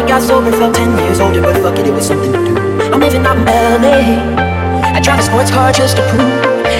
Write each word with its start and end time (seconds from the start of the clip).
finally 0.00 0.08
got 0.08 0.22
sober 0.22 0.52
Felt 0.52 0.74
10 0.74 0.98
years. 0.98 1.20
Oh, 1.20 1.26
Older 1.26 1.42
But 1.42 1.56
fuck 1.62 1.78
it, 1.78 1.86
it 1.86 1.92
was 1.92 2.06
something 2.06 2.32
to 2.32 2.38
do. 2.38 2.54
I'm 2.92 3.00
living 3.00 3.24
out 3.26 3.36
in 3.36 3.48
L.A. 3.48 4.96
I 4.96 5.00
drive 5.00 5.20
a 5.20 5.22
sports 5.22 5.50
car 5.50 5.72
just 5.72 5.96
to 5.96 6.02
prove 6.10 6.32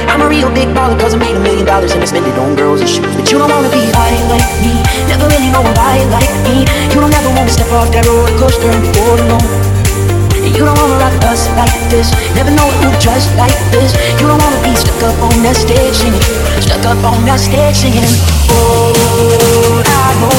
I'm 0.08 0.20
a 0.20 0.28
real 0.28 0.50
big 0.52 0.68
baller 0.74 0.98
Cause 0.98 1.14
I 1.14 1.18
made 1.18 1.36
a 1.36 1.40
million 1.40 1.66
dollars 1.66 1.92
And 1.92 2.02
I 2.02 2.06
spend 2.06 2.26
it 2.26 2.36
on 2.38 2.56
girls 2.56 2.80
and 2.80 2.88
shoes. 2.88 3.14
But 3.16 3.30
you 3.30 3.38
don't 3.38 3.50
wanna 3.50 3.70
be 3.70 3.84
high 3.92 4.16
like 4.28 4.50
me. 4.64 4.74
Never 5.08 5.26
really 5.28 5.50
know 5.52 5.62
a 5.62 5.72
why 5.76 6.02
like 6.10 6.32
me. 6.46 6.64
You 6.92 7.00
don't 7.00 7.12
ever 7.14 7.30
wanna 7.36 7.50
step 7.52 7.70
off 7.72 7.90
that 7.92 8.06
roller 8.06 8.32
coaster 8.38 8.68
And 8.68 8.82
be 8.82 8.90
all 9.00 9.18
alone. 9.18 9.48
You 10.40 10.66
don't 10.66 10.76
wanna 10.76 10.98
rock 10.98 11.16
us 11.30 11.48
like 11.56 11.76
this. 11.88 12.10
Never 12.34 12.50
know 12.50 12.68
who 12.82 12.88
just 12.98 13.32
like 13.36 13.56
this. 13.70 13.94
You 14.18 14.26
don't 14.26 14.40
wanna 14.40 14.60
be 14.64 14.74
stuck 14.74 15.00
up 15.04 15.16
on 15.22 15.36
that 15.44 15.56
stage 15.56 15.94
singing. 15.94 16.24
Stuck 16.60 16.84
up 16.88 17.00
on 17.04 17.24
that 17.24 17.40
stage 17.40 17.76
singing. 17.76 18.08
Oh, 18.50 19.82
I 19.84 20.08
know. 20.20 20.36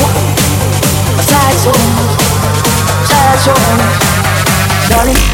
Sad 1.21 1.55
soul 1.63 2.10
Darling 3.43 5.31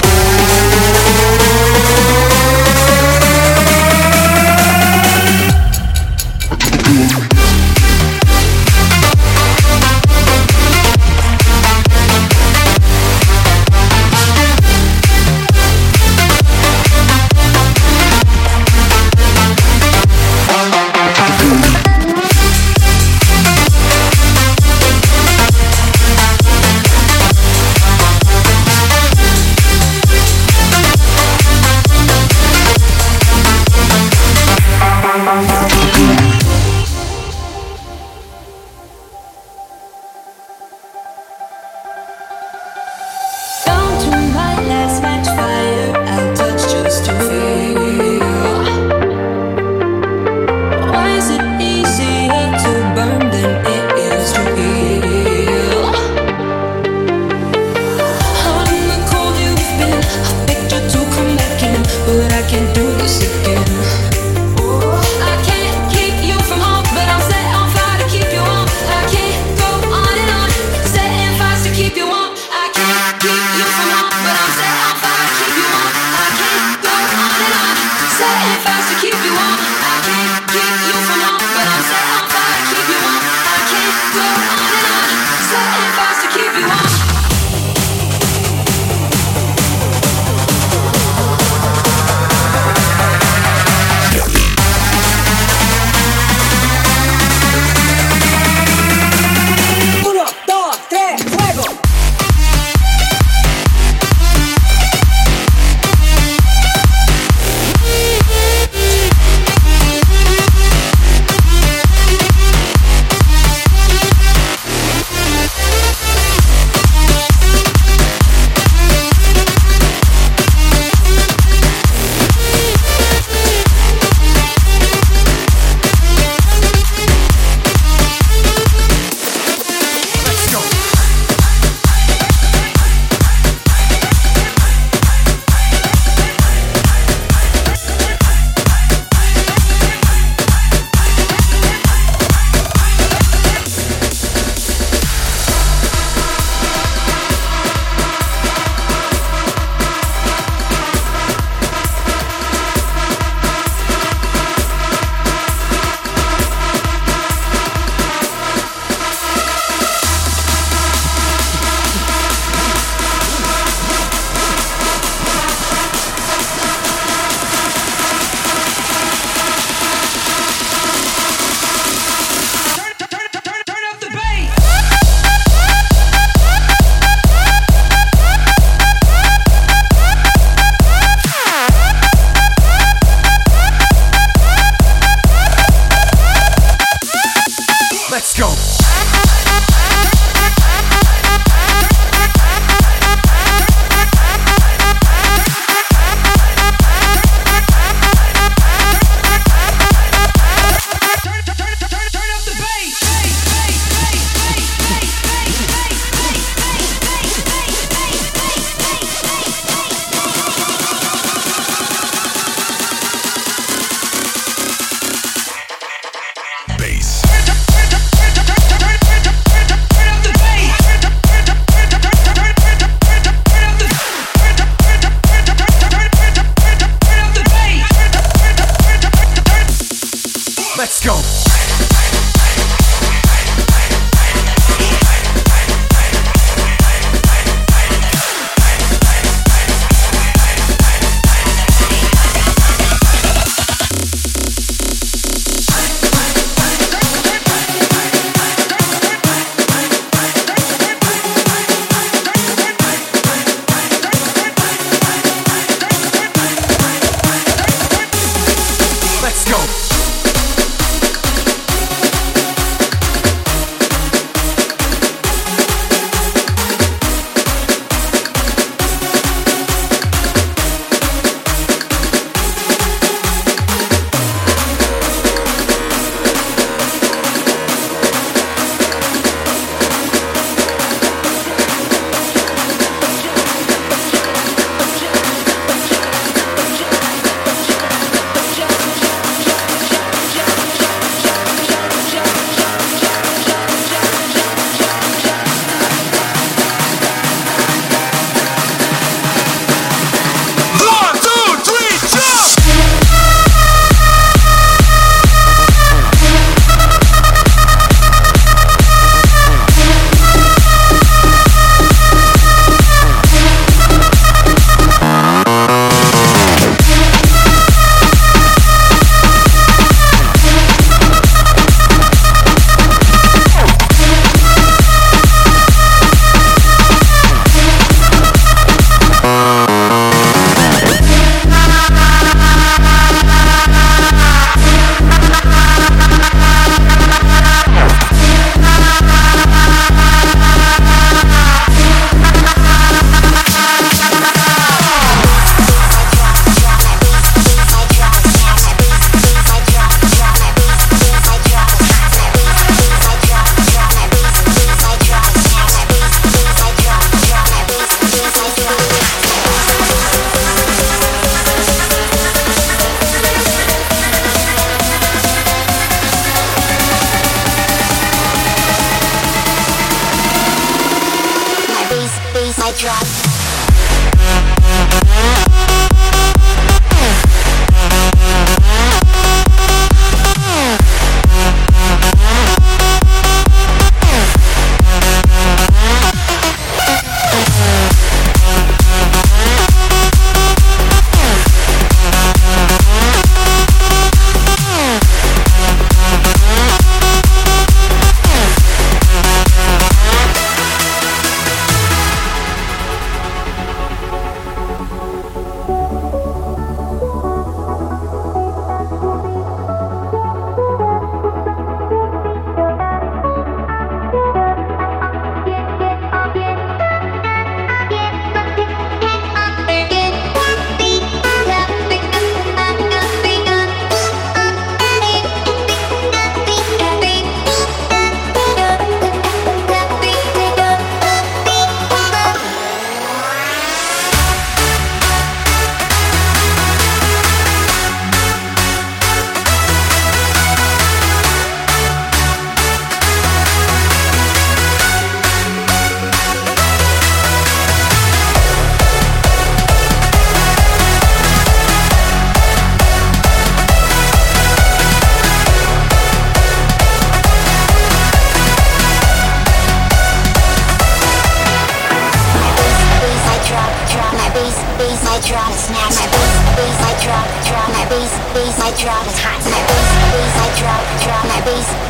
I 372.67 372.73
drive. 372.73 373.26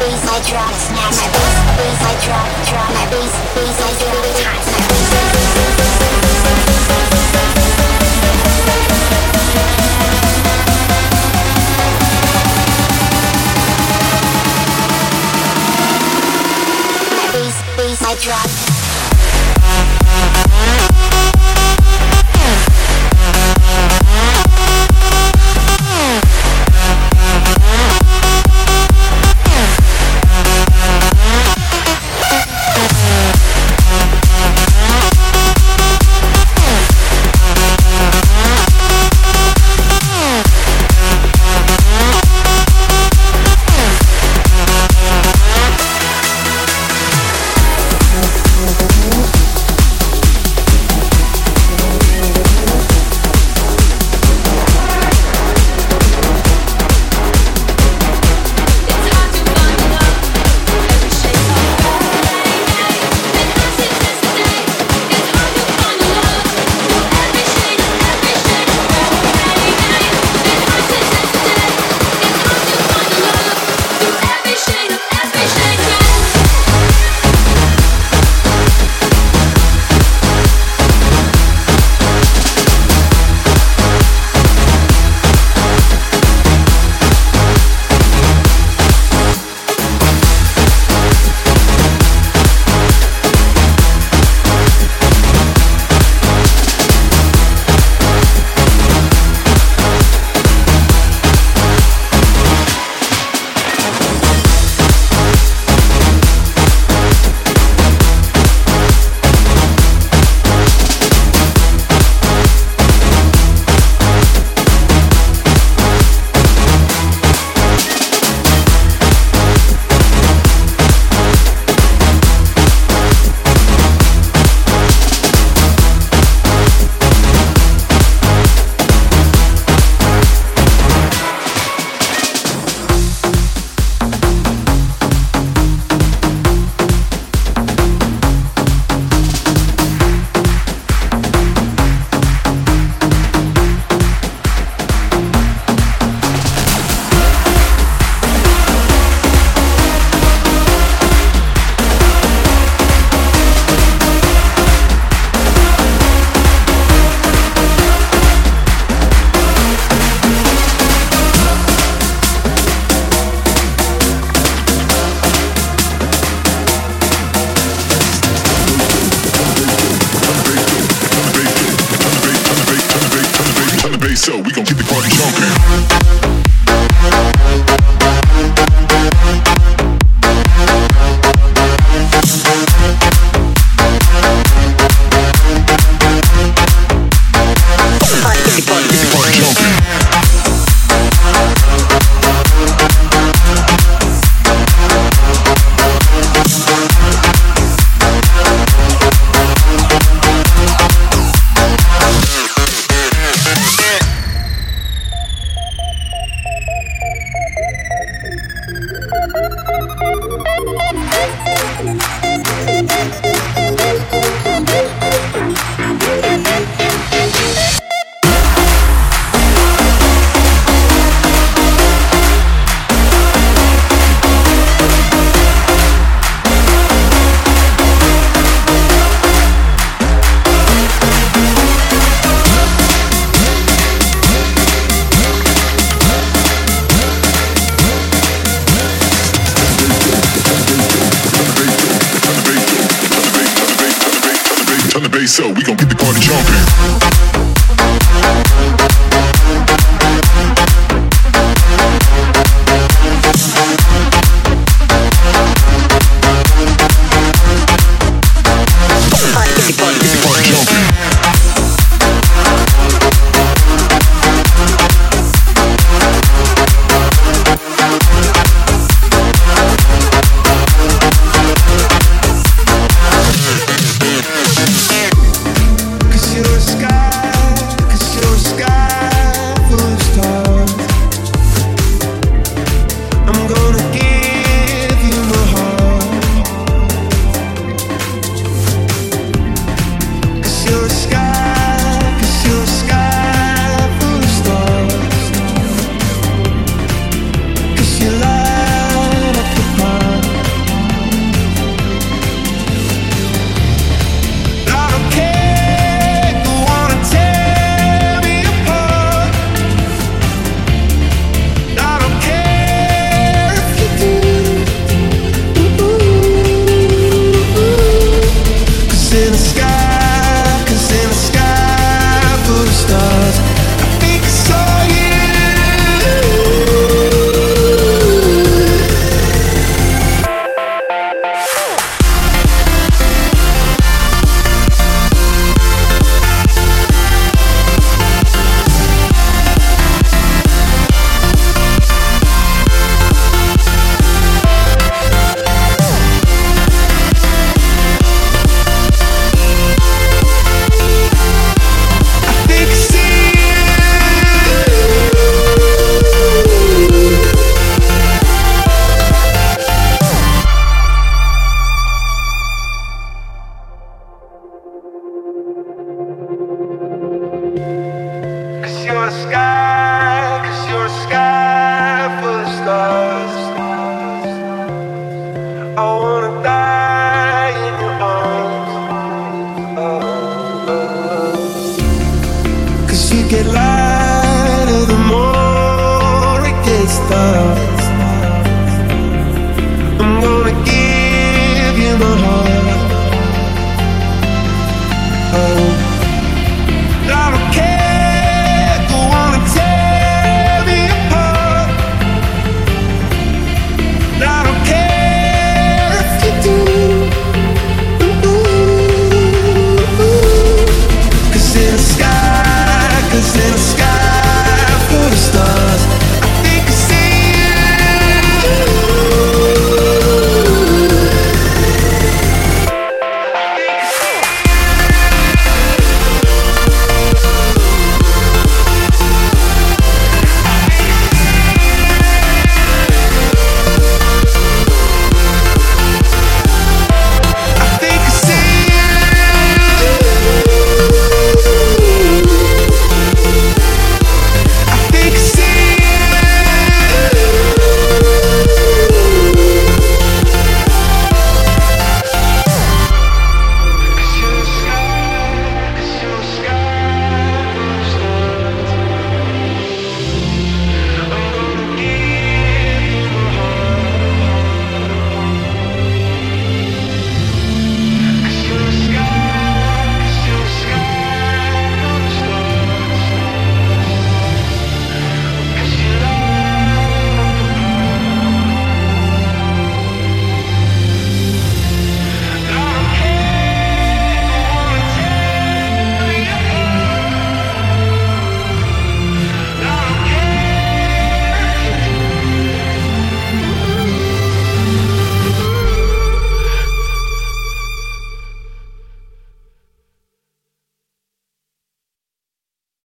Bass 0.08 0.24
I 0.24 0.40
drop, 0.50 0.72
my 0.96 1.12
bass. 1.12 1.68
Bass 1.76 2.02
I 2.02 2.14
drop, 2.24 2.48
drop 2.70 2.90
my 2.96 3.10
bass, 3.12 3.34
beats, 3.54 3.82
I 3.82 3.92
drop, 4.00 4.77